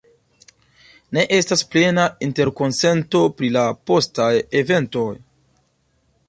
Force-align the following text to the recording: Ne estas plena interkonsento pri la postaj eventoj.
Ne 1.17 1.25
estas 1.39 1.61
plena 1.75 2.05
interkonsento 2.29 3.21
pri 3.37 3.51
la 3.59 3.67
postaj 3.91 4.31
eventoj. 4.63 5.07